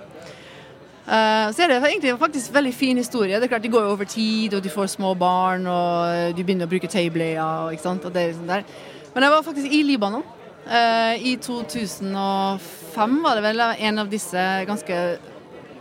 Uh, 1.09 1.49
så 1.49 1.63
er 1.65 1.71
det 1.71 1.79
egentlig 1.81 2.13
faktisk 2.21 2.53
veldig 2.53 2.73
fin 2.77 2.97
historie. 3.01 3.39
Det 3.39 3.47
er 3.47 3.53
klart 3.55 3.63
De 3.65 3.71
går 3.73 3.87
jo 3.87 3.93
over 3.95 4.05
tid, 4.05 4.53
og 4.53 4.63
de 4.63 4.69
får 4.69 4.91
små 4.93 5.15
barn, 5.17 5.65
og 5.67 6.35
de 6.37 6.43
begynner 6.43 6.69
å 6.69 6.69
bruke 6.69 6.87
tøybleier. 6.87 7.71
ikke 7.73 7.83
sant? 7.83 8.05
Og 8.05 8.13
det 8.13 8.21
er 8.21 8.35
sånn 8.37 8.51
der. 8.51 8.67
Men 9.15 9.25
jeg 9.25 9.33
var 9.33 9.47
faktisk 9.47 9.73
i 9.73 9.81
Libanon. 9.83 10.23
Uh, 10.69 11.15
I 11.17 11.35
2005 11.41 13.19
var 13.23 13.39
det 13.39 13.45
vel 13.47 13.65
en 13.65 14.03
av 14.03 14.11
disse 14.11 14.45
ganske 14.69 15.01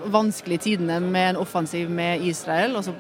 vanskelige 0.09 0.65
tidene 0.71 1.01
med 1.05 1.35
en 1.35 1.43
offensiv 1.43 1.91
med 1.91 2.25
Israel. 2.25 2.79
Og 2.79 2.87
så 2.87 2.95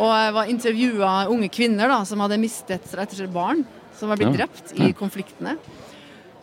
og 0.00 0.10
jeg 0.14 0.34
var 0.36 0.50
intervjua 0.50 1.12
unge 1.28 1.50
kvinner 1.52 1.90
da, 1.90 2.00
som 2.08 2.22
hadde 2.22 2.40
mistet 2.40 2.92
rett 2.96 3.12
og 3.12 3.18
slett 3.18 3.34
barn, 3.34 3.64
som 3.98 4.08
var 4.08 4.20
blitt 4.20 4.36
drept 4.38 4.72
i 4.78 4.92
konfliktene. 4.96 5.56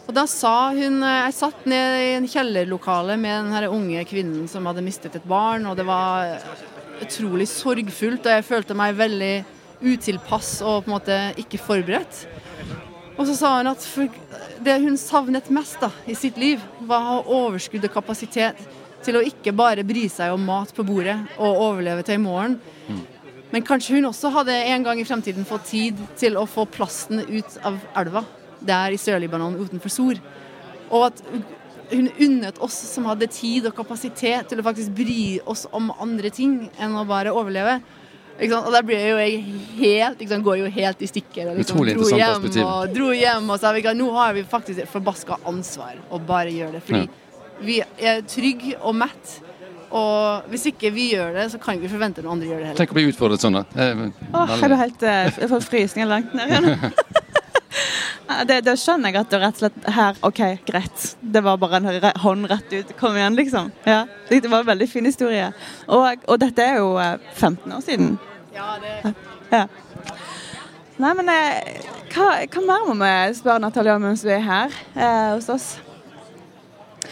Og 0.08 0.16
da 0.16 0.24
sa 0.30 0.72
hun 0.72 1.02
eh, 1.04 1.20
Jeg 1.26 1.36
satt 1.36 1.68
ned 1.68 2.00
i 2.00 2.16
en 2.16 2.30
kjellerlokale 2.32 3.18
med 3.20 3.34
den 3.44 3.54
her 3.56 3.68
unge 3.68 4.06
kvinnen 4.08 4.48
som 4.52 4.68
hadde 4.70 4.86
mistet 4.86 5.18
et 5.20 5.28
barn, 5.28 5.68
og 5.68 5.76
det 5.80 5.86
var 5.88 6.38
utrolig 7.04 7.46
sorgfullt, 7.52 8.26
og 8.26 8.38
jeg 8.38 8.48
følte 8.48 8.78
meg 8.78 8.96
veldig 8.98 9.34
utilpass 9.84 10.62
og 10.66 10.86
på 10.86 10.90
en 10.90 10.96
måte 10.96 11.18
ikke 11.44 11.60
forberedt. 11.62 12.24
Og 13.18 13.28
så 13.28 13.36
sa 13.38 13.52
hun 13.58 13.70
at 13.70 13.84
det 14.64 14.80
hun 14.82 14.98
savnet 14.98 15.52
mest 15.54 15.82
da, 15.82 15.92
i 16.10 16.16
sitt 16.18 16.40
liv, 16.40 16.64
var 16.90 17.04
å 17.04 17.12
ha 17.12 17.44
overskudd 17.44 17.86
og 17.86 17.94
kapasitet 17.94 18.64
til 19.06 19.20
å 19.20 19.26
ikke 19.26 19.54
bare 19.58 19.86
bry 19.86 20.08
seg 20.10 20.34
om 20.34 20.48
mat 20.48 20.72
på 20.74 20.86
bordet 20.88 21.18
og 21.36 21.62
overleve 21.68 22.06
til 22.08 22.18
i 22.18 22.24
morgen. 22.24 22.58
Men 23.52 23.66
kanskje 23.66 24.00
hun 24.00 24.10
også 24.10 24.32
hadde 24.34 24.56
en 24.72 24.88
gang 24.88 25.02
i 25.02 25.06
fremtiden 25.08 25.46
fått 25.48 25.70
tid 25.70 26.00
til 26.18 26.40
å 26.40 26.48
få 26.50 26.66
plasten 26.70 27.22
ut 27.28 27.60
av 27.68 27.78
elva 28.00 28.26
der 28.60 28.96
i 28.96 29.00
Sør-Libanon 29.02 29.60
utenfor 29.60 29.94
Sor. 29.94 30.20
Og 30.88 31.10
at 31.10 31.22
hun 31.92 32.10
unnet 32.20 32.58
oss 32.64 32.76
som 32.90 33.08
hadde 33.08 33.30
tid 33.32 33.68
og 33.70 33.76
kapasitet 33.78 34.50
til 34.52 34.60
å 34.60 34.66
faktisk 34.66 34.92
bry 34.98 35.38
oss 35.48 35.66
om 35.76 35.92
andre 36.04 36.32
ting 36.34 36.66
enn 36.80 36.98
å 37.00 37.06
bare 37.08 37.34
overleve. 37.36 37.80
Og 38.38 38.70
da 38.70 38.84
ble 38.86 38.98
jo 39.02 39.16
jeg 39.18 39.40
helt, 39.80 40.20
liksom, 40.22 40.44
går 40.46 40.60
jo 40.60 40.68
helt 40.76 41.02
i 41.02 41.10
stykker. 41.10 41.52
Og 41.52 41.62
liksom, 41.62 41.82
dro, 41.88 42.10
hjem 42.14 42.46
og, 42.62 42.92
dro 42.94 43.10
hjem 43.16 43.50
og 43.50 43.62
sa 43.62 43.74
at 43.74 43.98
nå 43.98 44.12
har 44.14 44.36
vi 44.38 44.46
faktisk 44.46 44.84
et 44.84 44.92
forbaska 44.92 45.40
ansvar 45.50 45.98
å 46.14 46.22
bare 46.22 46.54
gjøre 46.54 46.78
det. 46.78 46.84
Fordi 46.86 47.08
ja. 47.08 47.44
vi 47.66 47.80
er 47.82 48.22
trygge 48.30 48.78
og 48.78 48.98
mett. 49.02 49.38
Og 49.88 50.52
hvis 50.52 50.68
ikke 50.70 50.92
vi 50.94 51.14
gjør 51.16 51.34
det, 51.38 51.48
så 51.54 51.62
kan 51.64 51.80
vi 51.82 51.90
forvente 51.90 52.22
noen 52.22 52.36
andre 52.36 52.52
gjør 52.52 52.60
det 52.60 52.70
heller. 52.70 52.80
Tenk 52.82 52.94
å 52.94 53.00
bli 53.00 53.08
utfordret 53.10 53.42
sånn, 53.42 53.58
da. 53.58 53.64
Åh, 53.74 54.52
jeg 54.52 54.68
blir 54.68 54.82
helt 54.82 55.06
uh, 55.08 55.30
Jeg 55.32 55.52
får 55.54 55.68
frysninger 55.72 56.12
langt 56.12 56.36
ned 56.38 56.52
igjen. 56.52 56.68
det, 58.48 58.62
det, 58.68 58.76
skjønner 58.80 59.14
jeg 59.14 59.22
at 59.22 59.32
det 59.32 59.40
rett 59.42 59.58
og 59.58 59.64
slett 59.64 59.90
her 59.96 60.18
OK, 60.28 60.42
greit. 60.68 61.06
Det 61.22 61.44
var 61.46 61.60
bare 61.62 61.80
en 61.80 62.10
hånd 62.24 62.50
rett 62.52 62.74
ut. 62.74 62.94
Kom 63.00 63.16
igjen, 63.16 63.38
liksom. 63.40 63.72
Ja, 63.88 64.04
det 64.30 64.46
var 64.48 64.66
en 64.66 64.72
veldig 64.74 64.90
fin 64.92 65.08
historie. 65.08 65.52
Og, 65.88 66.28
og 66.28 66.40
dette 66.44 66.66
er 66.66 66.82
jo 66.82 66.94
15 67.00 67.72
eh, 67.72 67.78
år 67.78 67.86
siden. 67.86 68.18
Ja, 68.56 68.76
det 68.82 69.14
ja. 69.52 69.66
Nei, 70.98 71.14
men 71.14 71.30
eh, 71.30 71.84
hva, 72.16 72.30
hva, 72.50 72.64
mer 72.66 72.88
må 72.90 72.96
vi 73.00 73.12
spørre 73.38 73.62
Natalia 73.62 73.96
om 74.00 74.08
mens 74.08 74.24
du 74.26 74.32
er 74.34 74.44
her 74.44 74.74
eh, 74.98 75.36
hos 75.36 75.50
oss? 75.54 75.68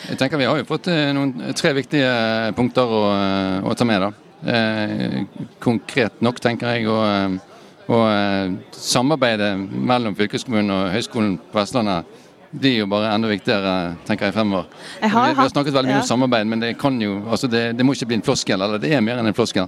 Jeg 0.10 0.18
tenker 0.20 0.42
Vi 0.42 0.48
har 0.50 0.60
jo 0.60 0.68
fått 0.68 0.90
eh, 0.92 1.14
noen, 1.16 1.54
tre 1.56 1.72
viktige 1.78 2.12
punkter 2.58 2.92
å, 2.92 3.04
å 3.64 3.76
ta 3.78 3.88
med. 3.88 4.08
da. 4.08 4.12
Eh, 4.46 5.20
konkret 5.64 6.20
nok, 6.26 6.42
tenker 6.44 6.76
jeg. 6.76 6.90
og 6.92 7.55
og 7.86 8.06
eh, 8.10 8.54
samarbeidet 8.74 9.52
mellom 9.60 10.16
fylkeskommunen 10.18 10.74
og 10.74 10.94
Høgskolen 10.96 11.36
på 11.52 11.60
Vestlandet 11.60 12.22
blir 12.56 12.80
jo 12.80 12.88
bare 12.90 13.12
enda 13.14 13.30
viktigere, 13.30 13.96
tenker 14.08 14.30
jeg 14.30 14.36
fremover. 14.38 14.68
Jeg 15.02 15.12
har, 15.12 15.28
vi, 15.28 15.36
vi, 15.36 15.42
har 15.42 15.52
snakket 15.52 15.76
veldig 15.76 15.92
mye 15.92 15.98
ja. 15.98 16.04
om 16.04 16.08
samarbeid, 16.08 16.48
men 16.50 16.64
det 16.64 16.72
kan 16.80 16.98
jo, 17.02 17.18
altså 17.28 17.50
det, 17.52 17.66
det, 17.76 17.86
må 17.86 17.96
ikke 17.96 18.08
bli 18.12 18.20
en 18.22 18.26
floskel. 18.26 18.62
Eller 18.62 18.82
det 18.82 18.94
er 18.96 19.04
mer 19.04 19.20
enn 19.20 19.30
en 19.30 19.38
floskel. 19.38 19.68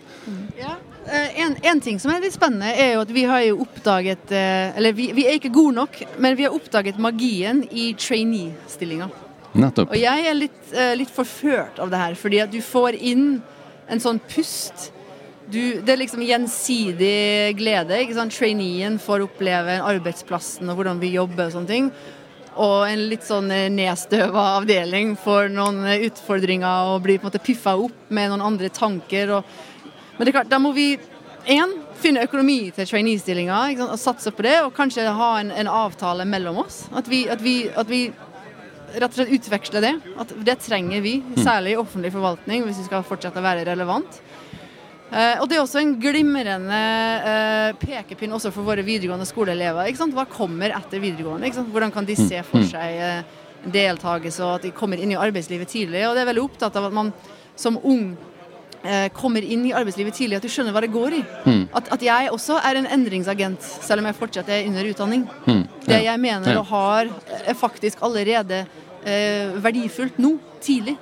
Ja. 0.58 0.78
Eh, 1.04 1.42
en, 1.44 1.58
en, 1.68 1.82
ting 1.84 2.00
som 2.00 2.14
er 2.14 2.24
litt 2.24 2.36
spennende, 2.36 2.72
er 2.72 2.96
jo 2.96 3.04
at 3.04 3.14
vi 3.16 3.28
har 3.28 3.44
jo 3.46 3.62
oppdaget 3.64 4.32
eh, 4.36 4.78
Eller 4.80 4.96
vi, 4.96 5.10
vi 5.16 5.24
er 5.28 5.38
ikke 5.40 5.54
gode 5.56 5.78
nok, 5.78 6.02
men 6.18 6.38
vi 6.40 6.48
har 6.48 6.56
oppdaget 6.56 7.00
magien 7.00 7.64
i 7.70 7.92
trainee-stillinga. 8.00 9.12
Nettopp. 9.58 9.92
Og 9.92 10.00
jeg 10.00 10.28
er 10.30 10.36
litt, 10.38 10.74
litt 11.00 11.12
forført 11.12 11.80
av 11.82 11.92
det 11.92 12.02
her, 12.02 12.18
fordi 12.20 12.42
at 12.44 12.52
du 12.54 12.60
får 12.62 12.98
inn 13.00 13.40
en 13.88 14.02
sånn 14.04 14.20
pust 14.30 14.92
du, 15.48 15.80
det 15.82 15.94
er 15.94 16.02
liksom 16.02 16.24
gjensidig 16.28 17.56
glede. 17.60 18.02
ikke 18.04 18.18
sant? 18.18 18.36
Traineen 18.36 18.98
får 19.00 19.26
oppleve 19.28 19.80
arbeidsplassen 19.80 20.70
og 20.70 20.80
hvordan 20.80 21.02
vi 21.02 21.14
jobber 21.16 21.48
og 21.48 21.56
sånne 21.56 21.72
ting. 21.72 21.92
Og 22.58 22.88
en 22.90 23.04
litt 23.12 23.26
sånn 23.26 23.52
nedstøva 23.76 24.48
avdeling 24.58 25.14
får 25.22 25.52
noen 25.54 25.84
utfordringer 26.10 26.94
og 26.94 27.04
blir 27.06 27.20
på 27.20 27.28
en 27.28 27.30
måte 27.30 27.44
piffa 27.44 27.76
opp 27.78 28.10
med 28.10 28.32
noen 28.32 28.44
andre 28.44 28.72
tanker. 28.74 29.36
Og, 29.38 29.52
men 30.18 30.26
det 30.26 30.34
er 30.34 30.38
klart, 30.40 30.52
da 30.52 30.60
må 30.62 30.74
vi 30.76 30.96
én 31.48 31.76
finne 32.02 32.26
økonomi 32.28 32.72
til 32.76 32.90
trainee-stillinga 32.90 33.60
og 33.88 34.00
satse 34.02 34.34
på 34.36 34.46
det. 34.46 34.58
Og 34.66 34.74
kanskje 34.76 35.06
ha 35.06 35.34
en, 35.42 35.54
en 35.54 35.70
avtale 35.86 36.26
mellom 36.28 36.64
oss. 36.66 36.86
At 36.98 37.10
vi, 37.12 37.24
at, 37.32 37.44
vi, 37.46 37.60
at 37.70 37.90
vi, 37.92 38.08
rett 38.98 39.12
og 39.12 39.20
slett 39.20 39.36
utveksler 39.38 39.86
det. 39.86 39.94
At 40.20 40.34
det 40.50 40.58
trenger 40.66 41.06
vi, 41.06 41.20
mm. 41.22 41.38
særlig 41.44 41.76
i 41.76 41.80
offentlig 41.80 42.12
forvaltning, 42.16 42.66
hvis 42.66 42.82
vi 42.82 42.90
skal 42.90 43.06
fortsette 43.08 43.40
å 43.40 43.46
være 43.46 43.68
relevant. 43.70 44.22
Uh, 45.08 45.40
og 45.40 45.48
Det 45.48 45.56
er 45.56 45.64
også 45.64 45.80
en 45.80 45.94
glimrende 46.04 46.78
eh, 47.32 47.70
pekepinn 47.80 48.34
også 48.36 48.50
for 48.52 48.68
våre 48.68 48.84
videregående 48.84 49.28
skoleelever. 49.28 49.88
Hva 50.12 50.26
kommer 50.28 50.74
etter 50.76 51.00
videregående? 51.00 51.52
Hvordan 51.72 51.94
kan 51.96 52.08
de 52.08 52.18
mm. 52.18 52.24
se 52.28 52.42
for 52.44 52.60
mm. 52.60 52.72
seg 52.74 52.98
eh, 53.06 53.38
deltakelse 53.72 54.44
og 54.44 54.58
at 54.58 54.66
de 54.68 54.74
kommer 54.76 55.00
inn 55.00 55.14
i 55.16 55.20
arbeidslivet 55.20 55.72
tidlig? 55.72 56.04
Og 56.10 56.18
det 56.18 56.26
er 56.26 56.30
veldig 56.34 56.44
opptatt 56.44 56.76
av 56.76 56.90
at 56.90 56.98
man 57.00 57.14
som 57.56 57.80
ung 57.84 58.18
kommer 59.18 59.44
inn 59.44 59.66
i 59.68 59.72
arbeidslivet 59.76 60.16
tidlig, 60.16 60.38
at 60.38 60.46
du 60.46 60.52
skjønner 60.54 60.72
hva 60.72 60.84
det 60.84 60.92
går 60.94 61.16
i. 61.18 61.22
Mm. 61.50 61.64
At, 61.76 61.90
at, 61.92 62.04
jeg 62.06 62.30
også 62.32 62.60
er 62.62 62.78
en 62.78 62.86
endringsagent, 62.94 63.66
selv 63.84 64.00
om 64.00 64.08
jeg 64.08 64.16
fortsatt 64.16 64.52
er 64.54 64.68
under 64.70 64.88
utdanning. 64.88 65.26
Mm. 65.48 65.64
Ja. 65.66 65.88
Det 65.90 65.98
jeg 66.06 66.22
mener 66.24 66.60
og 66.62 66.70
har, 66.70 67.10
er 67.42 67.58
faktisk 67.58 68.06
allerede 68.06 68.62
verdifullt 69.66 70.22
nå, 70.22 70.36
tidlig. 70.64 70.96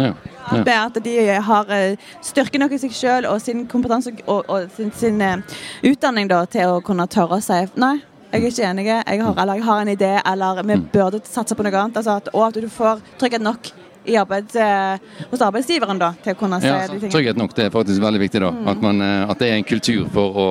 Ja. 0.00 0.12
Ja. 0.50 0.62
Det 0.66 0.76
at 0.76 1.00
de 1.04 1.16
har 1.46 1.72
eh, 1.74 2.12
styrke 2.24 2.58
nok 2.58 2.72
i 2.74 2.80
seg 2.82 2.94
selv 2.96 3.30
og 3.30 3.42
sin 3.42 3.66
kompetanse 3.70 4.12
og, 4.24 4.48
og 4.50 4.70
sin, 4.74 4.90
sin 4.96 5.20
uh, 5.22 5.58
utdanning 5.86 6.30
da, 6.30 6.42
til 6.50 6.76
å 6.76 6.80
kunne 6.84 7.06
tørre 7.10 7.38
å 7.38 7.44
si 7.44 7.60
nei. 7.80 7.98
Jeg 8.30 8.44
er 8.44 8.48
ikke 8.52 8.66
enig, 8.68 8.86
jeg 8.86 9.22
har, 9.24 9.38
eller 9.42 9.58
jeg 9.58 9.66
har 9.66 9.80
en 9.82 9.90
idé, 9.90 10.10
eller 10.22 10.60
vi 10.62 10.76
mm. 10.78 10.82
burde 10.92 11.20
satse 11.26 11.56
på 11.58 11.66
noe 11.66 11.74
annet. 11.74 11.96
Altså 11.98 12.18
at, 12.20 12.28
og 12.30 12.44
at 12.46 12.58
du 12.62 12.68
får 12.70 13.00
trygghet 13.18 13.42
nok 13.42 13.72
i 14.10 14.14
arbeid, 14.18 14.54
uh, 14.54 15.24
hos 15.32 15.42
arbeidsgiveren 15.44 15.98
da, 16.00 16.12
til 16.22 16.34
å 16.34 16.38
kunne 16.38 16.60
se 16.62 16.70
ja, 16.70 16.84
de 16.86 16.94
tingene. 16.94 17.14
Trygghet 17.14 17.40
nok, 17.40 17.54
det 17.58 17.66
er 17.66 17.74
faktisk 17.74 18.02
veldig 18.02 18.22
viktig. 18.22 18.42
da. 18.46 18.52
Mm. 18.54 18.70
At, 18.74 18.84
man, 18.86 19.06
at, 19.06 19.38
det 19.42 19.50
er 19.50 19.58
en 19.58 19.66
kultur 19.66 20.06
for 20.14 20.38
å 20.38 20.50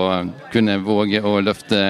kunne 0.53 0.79
våge 0.83 1.23
å 1.23 1.39
løfte 1.43 1.81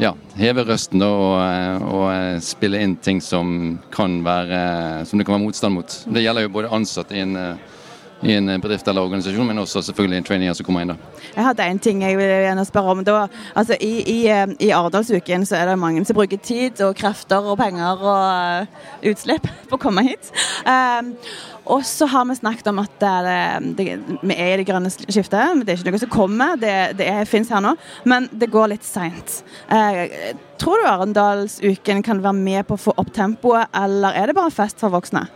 ja, 0.00 0.14
heve 0.40 0.64
røsten 0.64 1.02
og, 1.04 1.34
eh, 1.44 1.82
og, 1.84 2.06
eh, 2.12 2.38
spille 2.44 2.80
inn 2.80 2.96
ting 3.04 3.20
som, 3.20 3.78
kan 3.92 4.20
være, 4.24 5.04
som 5.06 5.18
det 5.20 5.26
kan 5.28 5.36
være 5.36 5.44
motstand 5.44 5.76
mot. 5.76 5.96
Det 6.08 6.24
gjelder 6.24 6.46
jo 6.46 6.54
både 6.56 6.72
ansatte 6.72 7.16
i 7.16 7.20
en, 7.24 7.36
eh, 7.36 7.76
i 8.22 8.34
en 8.36 8.50
bedrift 8.60 8.88
eller 8.88 9.06
organisasjon, 9.06 9.46
men 9.46 9.62
også 9.62 9.82
selvfølgelig 9.82 10.20
en 10.20 10.26
trainee 10.28 10.54
som 10.54 10.66
kommer 10.66 10.84
inn. 10.84 10.92
da. 10.92 11.22
Jeg 11.34 11.44
hadde 11.46 11.68
en 11.72 11.78
ting 11.82 12.02
jeg 12.04 12.18
vil 12.18 12.32
gjerne 12.46 12.64
spørre 12.68 12.94
om. 12.94 13.04
Da, 13.06 13.20
altså, 13.54 13.78
I 13.80 13.92
i, 14.10 14.18
i 14.66 14.72
Arendalsuken 14.74 15.46
så 15.48 15.60
er 15.60 15.70
det 15.70 15.78
mange 15.80 16.04
som 16.04 16.18
bruker 16.18 16.40
tid 16.42 16.80
og 16.84 16.96
krefter 16.98 17.46
og 17.46 17.58
penger 17.60 18.04
og 18.12 19.08
utslipp 19.12 19.48
på 19.70 19.78
å 19.78 19.80
komme 19.80 20.04
hit. 20.08 20.32
Um, 20.66 21.14
og 21.70 21.84
så 21.86 22.06
har 22.10 22.24
vi 22.26 22.36
snakket 22.36 22.70
om 22.72 22.80
at 22.82 22.94
det, 23.00 23.74
det, 23.78 23.86
vi 24.22 24.34
er 24.34 24.54
i 24.54 24.60
det 24.60 24.66
grønne 24.68 24.90
skiftet. 24.90 25.54
men 25.54 25.64
Det 25.64 25.74
er 25.74 25.82
ikke 25.82 25.94
noe 25.94 26.02
som 26.02 26.12
kommer, 26.12 26.56
det, 26.60 26.76
det 26.98 27.10
fins 27.30 27.52
her 27.52 27.62
nå. 27.64 27.76
Men 28.08 28.28
det 28.32 28.50
går 28.50 28.72
litt 28.72 28.86
seint. 28.86 29.40
Eh, 29.70 30.34
tror 30.60 30.82
du 30.82 30.88
Arendalsuken 30.90 32.02
kan 32.06 32.22
være 32.24 32.36
med 32.36 32.66
på 32.68 32.76
å 32.76 32.84
få 32.88 32.96
opp 33.00 33.12
tempoet, 33.14 33.70
eller 33.76 34.16
er 34.18 34.30
det 34.30 34.38
bare 34.40 34.54
fest 34.54 34.82
for 34.82 34.92
voksne? 34.92 35.28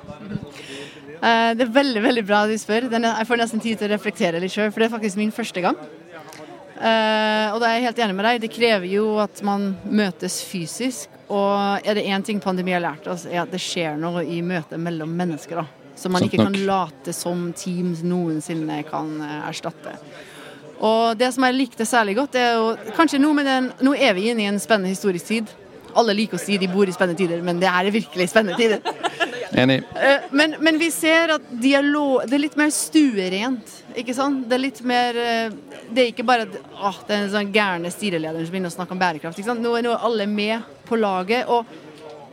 Eh, 1.25 1.51
det 1.57 1.65
er 1.65 1.73
veldig 1.73 2.03
veldig 2.05 2.25
bra 2.29 2.45
du 2.47 2.57
spør. 2.61 2.91
jeg 2.93 3.27
får 3.29 3.41
nesten 3.41 3.61
tid 3.61 3.79
til 3.79 3.89
å 3.89 3.95
reflektere 3.95 4.41
litt 4.41 4.53
sjøl, 4.53 4.71
for 4.71 4.83
det 4.83 4.91
er 4.91 4.97
faktisk 4.97 5.17
min 5.17 5.33
første 5.33 5.61
gang. 5.65 5.79
Uh, 6.75 7.55
og 7.55 7.61
da 7.63 7.69
er 7.69 7.79
jeg 7.79 7.85
helt 7.87 8.01
enig 8.03 8.15
med 8.19 8.27
deg. 8.27 8.41
Det 8.43 8.51
krever 8.53 8.91
jo 8.91 9.05
at 9.23 9.41
man 9.47 9.71
møtes 9.87 10.43
fysisk. 10.45 11.09
Og 11.33 11.87
er 11.87 11.97
det 11.97 12.05
én 12.05 12.25
ting 12.27 12.43
pandemi 12.43 12.75
har 12.75 12.83
lært 12.85 13.07
oss, 13.09 13.25
er 13.25 13.41
at 13.45 13.53
det 13.55 13.63
skjer 13.63 13.97
noe 13.97 14.25
i 14.27 14.43
møtet 14.45 14.77
mellom 14.83 15.15
mennesker. 15.17 15.63
da. 15.63 15.65
Som 15.97 16.13
man 16.13 16.27
ikke 16.27 16.43
kan 16.43 16.59
late 16.67 17.15
som 17.15 17.53
Teams 17.57 18.03
noensinne 18.05 18.83
kan 18.89 19.15
eh, 19.23 19.49
erstatte. 19.49 19.95
Og 20.85 21.15
det 21.17 21.31
som 21.33 21.47
jeg 21.47 21.57
likte 21.57 21.87
særlig 21.87 22.19
godt, 22.19 22.37
er 22.37 22.59
jo 22.59 22.93
kanskje 22.99 23.23
nå 23.23 23.31
med 23.33 23.47
den 23.47 23.71
Nå 23.87 23.95
er 23.95 24.13
vi 24.19 24.27
inne 24.33 24.43
i 24.43 24.51
en 24.51 24.61
spennende 24.61 24.93
historisk 24.93 25.31
tid. 25.31 25.53
Alle 25.95 26.17
liker 26.19 26.37
å 26.37 26.43
si 26.43 26.59
de 26.59 26.69
bor 26.69 26.91
i 26.91 26.93
spennende 26.93 27.23
tider, 27.23 27.41
men 27.47 27.63
det 27.63 27.71
er 27.71 27.95
virkelig 27.95 28.29
spennende 28.35 28.59
tider. 28.59 28.83
Enig. 29.53 29.83
Eh, 29.95 30.27
men, 30.31 30.57
men, 30.61 30.79
vi 30.79 30.91
ser 30.91 31.35
at 31.37 31.49
dialog 31.63 32.25
Det 32.29 32.37
er 32.37 32.43
litt 32.43 32.57
mer 32.59 32.71
stuerent, 32.75 33.73
ikke 33.95 34.15
sant? 34.17 34.47
Det 34.49 34.57
er 34.57 34.63
litt 34.63 34.81
mer 34.87 35.19
eh, 35.21 35.57
Det 35.91 36.03
er 36.03 36.13
ikke 36.13 36.27
bare 36.27 36.47
at 36.49 36.57
åh, 36.75 37.01
det 37.07 37.17
er 37.17 37.25
en 37.25 37.33
sånn 37.37 37.53
gærne 37.55 37.93
styrelederen 37.93 38.47
som 38.47 38.55
begynner 38.55 38.73
å 38.73 38.77
snakke 38.77 38.97
om 38.97 39.03
bærekraft. 39.03 39.39
Ikke 39.39 39.53
sant? 39.53 39.65
Nå 39.65 39.75
er, 39.79 39.87
nå 39.87 39.95
alle 39.95 40.27
med 40.31 40.65
på 40.89 40.99
laget. 41.01 41.49
og 41.49 41.83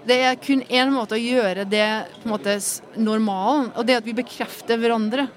det 0.01 0.17
er 0.25 0.39
kun 0.41 0.63
én 0.65 0.89
måte 0.89 1.13
å 1.13 1.21
gjøre 1.21 1.67
det 1.69 1.89
på 2.23 2.25
en 2.25 2.31
måte 2.33 2.55
normalen, 2.97 3.67
og 3.77 3.85
det 3.85 3.99
at 3.99 4.07
vi 4.07 4.15
bekrefter 4.17 4.79
hverandre 4.81 5.27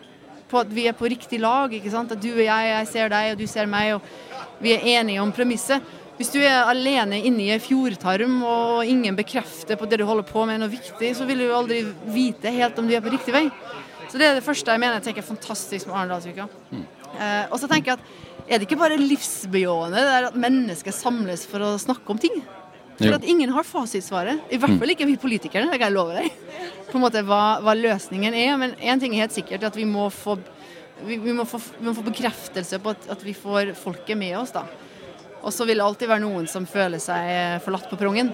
på 0.48 0.62
at 0.62 0.70
vi 0.72 0.86
er 0.88 0.96
på 0.96 1.08
riktig 1.10 1.40
lag. 1.42 1.72
ikke 1.72 1.92
sant? 1.92 2.14
At 2.14 2.22
du 2.22 2.30
og 2.30 2.40
jeg, 2.40 2.70
jeg 2.70 2.88
ser 2.88 3.12
deg, 3.12 3.34
og 3.34 3.42
du 3.42 3.46
ser 3.50 3.68
meg, 3.68 3.96
og 3.96 4.62
vi 4.64 4.72
er 4.72 4.88
enige 4.96 5.20
om 5.20 5.32
premisset. 5.34 5.84
Hvis 6.14 6.30
du 6.30 6.38
er 6.38 6.68
alene 6.70 7.18
inne 7.26 7.42
i 7.42 7.52
en 7.54 7.62
fjordtarm 7.62 8.36
og 8.46 8.86
ingen 8.86 9.16
bekrefter 9.18 9.74
på 9.78 9.86
at 9.86 9.90
det 9.90 9.98
du 9.98 10.06
holder 10.06 10.26
på 10.28 10.44
med, 10.46 10.56
er 10.56 10.62
noe 10.62 10.70
viktig, 10.70 11.10
så 11.18 11.26
vil 11.26 11.42
du 11.42 11.48
aldri 11.50 11.80
vite 12.14 12.52
helt 12.54 12.78
om 12.78 12.86
du 12.86 12.94
er 12.94 13.02
på 13.02 13.10
riktig 13.14 13.34
vei. 13.34 13.48
Så 14.06 14.20
det 14.20 14.28
er 14.28 14.36
det 14.38 14.44
første 14.46 14.70
jeg 14.70 14.78
mener 14.78 15.00
jeg 15.00 15.08
tenker 15.08 15.24
er 15.24 15.26
fantastisk 15.26 15.88
med 15.88 15.96
Arendalsuka. 15.98 16.46
Mm. 16.70 16.84
Eh, 17.18 17.40
og 17.50 17.58
så 17.58 17.66
tenker 17.70 17.94
jeg 17.94 17.98
at 17.98 18.44
er 18.44 18.60
det 18.60 18.68
ikke 18.68 18.78
bare 18.78 19.00
livsbejaende 19.00 20.02
det 20.04 20.12
er 20.18 20.28
at 20.28 20.36
mennesker 20.38 20.94
samles 20.94 21.46
for 21.50 21.64
å 21.64 21.72
snakke 21.80 22.14
om 22.14 22.20
ting? 22.20 22.36
For 22.94 23.08
Jo. 23.08 23.16
at 23.16 23.26
ingen 23.26 23.50
har 23.50 23.66
fasitsvaret. 23.66 24.44
I 24.54 24.58
hvert 24.60 24.78
fall 24.78 24.92
ikke 24.94 25.08
vi 25.08 25.16
politikere, 25.18 25.66
det 25.66 25.80
kan 25.80 25.88
jeg 25.88 25.96
love 25.96 26.14
deg. 26.14 26.30
På 26.92 27.00
en 27.00 27.02
måte 27.02 27.24
hva, 27.26 27.58
hva 27.64 27.74
løsningen 27.74 28.36
er. 28.38 28.54
Men 28.60 28.76
én 28.78 29.00
ting 29.02 29.16
er 29.16 29.24
helt 29.24 29.34
sikkert, 29.34 29.64
at 29.66 29.74
vi 29.74 29.86
må 29.88 30.06
få, 30.14 30.36
vi, 31.02 31.16
vi 31.18 31.34
må 31.34 31.42
få, 31.48 31.58
vi 31.80 31.88
må 31.88 31.94
få 31.96 32.04
bekreftelse 32.06 32.78
på 32.78 32.94
at, 32.94 33.08
at 33.16 33.24
vi 33.26 33.34
får 33.34 33.74
folket 33.80 34.20
med 34.20 34.36
oss, 34.38 34.54
da. 34.54 34.62
Og 35.44 35.52
så 35.52 35.66
vil 35.68 35.80
det 35.80 35.84
alltid 35.84 36.08
være 36.08 36.24
noen 36.24 36.46
som 36.50 36.66
føler 36.68 37.02
seg 37.02 37.60
forlatt 37.64 37.88
på 37.90 37.98
prongen. 38.00 38.32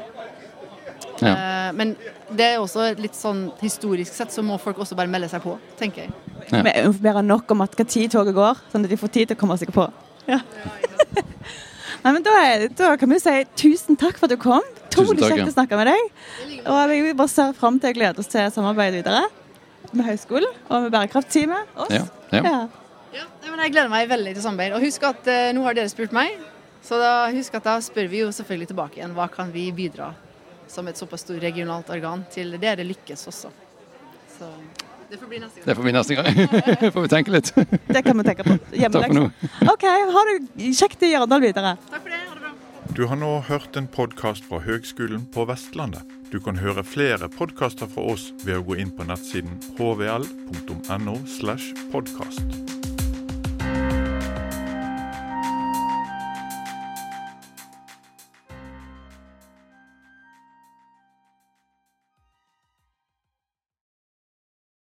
Ja. 1.20 1.32
Eh, 1.32 1.72
Men 1.76 1.94
det 2.30 2.46
er 2.46 2.60
også 2.60 2.90
litt 2.98 3.16
sånn 3.18 3.48
historisk 3.60 4.14
sett 4.14 4.32
så 4.32 4.44
må 4.46 4.58
folk 4.62 4.78
også 4.80 4.96
bare 4.98 5.10
melde 5.10 5.28
seg 5.30 5.42
på, 5.44 5.56
tenker 5.78 6.06
jeg. 6.06 6.14
Ja. 6.50 6.62
Vi 6.66 6.74
informerer 6.86 7.26
nok 7.26 7.50
om 7.54 7.64
at 7.66 7.74
hva 7.76 7.86
tid 7.86 8.12
toget 8.14 8.36
går, 8.36 8.62
sånn 8.72 8.86
at 8.86 8.92
de 8.92 9.00
får 9.00 9.12
tid 9.16 9.30
til 9.30 9.38
å 9.38 9.40
komme 9.42 9.58
seg 9.60 9.72
på. 9.74 9.86
Ja. 10.30 10.40
Nei, 12.04 12.12
men 12.14 12.22
da, 12.24 12.32
er, 12.40 12.68
da 12.72 12.94
kan 12.96 13.10
vi 13.10 13.18
jo 13.18 13.24
si 13.26 13.34
tusen 13.60 13.98
takk 14.00 14.16
for 14.16 14.30
at 14.30 14.32
du 14.32 14.40
kom. 14.40 14.64
Tusen 14.88 15.10
Utrolig 15.10 15.26
kjekt 15.26 15.42
ja. 15.42 15.48
å 15.50 15.56
snakke 15.58 15.80
med 15.80 15.90
deg. 15.90 16.06
Og 16.64 16.94
vi 16.94 17.12
bare 17.18 17.32
ser 17.32 17.52
fram 17.58 17.76
til 17.82 17.92
å 17.92 17.98
glede 17.98 18.22
oss 18.22 18.30
til 18.32 18.48
samarbeidet 18.54 19.02
videre 19.02 19.26
med 19.90 20.06
høyskolen 20.06 20.54
og 20.70 20.86
med 20.86 20.94
bærekraftteamet. 20.94 21.74
Oss. 21.84 21.92
Ja, 21.92 22.06
ja. 22.32 22.40
Ja. 22.46 22.60
Ja, 23.10 23.26
men 23.50 23.60
Jeg 23.64 23.74
gleder 23.74 23.90
meg 23.90 24.08
veldig 24.08 24.32
til 24.36 24.44
samarbeid. 24.44 24.74
Og 24.78 24.84
husk 24.86 25.04
at 25.08 25.28
eh, 25.28 25.50
nå 25.56 25.64
har 25.66 25.76
dere 25.76 25.90
spurt 25.90 26.14
meg, 26.14 26.38
så 26.82 26.98
da, 27.00 27.12
husk 27.34 27.54
at 27.58 27.66
da 27.66 27.78
spør 27.84 28.08
vi 28.10 28.22
jo 28.24 28.30
selvfølgelig 28.34 28.70
tilbake 28.72 29.00
igjen 29.00 29.16
hva 29.16 29.28
kan 29.32 29.52
vi 29.52 29.68
bidra 29.74 30.12
som 30.70 30.86
et 30.88 30.96
såpass 30.96 31.24
stort 31.26 31.42
regionalt 31.42 31.90
organ 31.90 32.22
til 32.32 32.54
dere 32.62 32.86
lykkes 32.86 33.26
også. 33.30 33.50
Så 34.38 34.50
det 35.10 35.18
får 35.18 35.26
bli 35.26 35.38
neste 35.38 35.60
gang. 35.60 35.66
Det 35.66 35.74
får 35.74 35.82
bli 35.82 35.92
neste 35.92 36.14
gang. 36.14 36.92
får 36.94 37.02
vi 37.02 37.08
tenke 37.08 37.34
litt. 37.34 37.52
Det 37.94 38.02
kan 38.06 38.18
vi 38.18 38.24
tenke 38.24 38.46
på. 38.46 38.56
Takk 38.78 39.08
for 39.08 39.16
nå. 39.18 39.26
OK, 39.72 39.86
ha 40.14 40.24
det 40.28 40.70
kjekt 40.78 41.02
i 41.02 41.14
Arendal 41.18 41.42
videre. 41.42 41.74
Takk 41.90 42.04
for 42.04 42.14
det. 42.14 42.22
Ha 42.28 42.38
det 42.38 42.44
bra. 42.44 42.54
Du 42.94 43.04
har 43.10 43.18
nå 43.18 43.32
hørt 43.50 43.76
en 43.78 43.90
podkast 43.90 44.46
fra 44.46 44.62
Høgskolen 44.62 45.26
på 45.34 45.46
Vestlandet. 45.50 46.06
Du 46.30 46.38
kan 46.42 46.58
høre 46.62 46.86
flere 46.86 47.30
podkaster 47.30 47.90
fra 47.90 48.06
oss 48.14 48.30
ved 48.44 48.60
å 48.60 48.66
gå 48.66 48.78
inn 48.82 48.94
på 48.94 49.06
nettsiden 49.10 49.58
hvl.no. 49.78 51.16
slash 51.38 51.74
podkast. 51.90 52.79